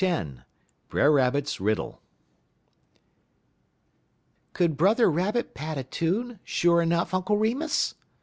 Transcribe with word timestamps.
X 0.03 0.29
BRER 0.89 1.11
RABBIT'S 1.11 1.61
RIDDLE 1.61 2.01
"Could 4.53 4.75
Brother 4.75 5.11
Rabbit 5.11 5.53
pat 5.53 5.77
a 5.77 5.83
tune, 5.83 6.39
sure 6.43 6.81
enough, 6.81 7.13
Uncle 7.13 7.37
Remus?" 7.37 7.93